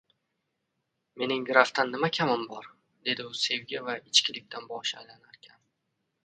[1.21, 2.71] –Mening grafdan nima kamim bor?–
[3.11, 5.63] dedi u sevgi va ichkilikdan boshi aylanarkan.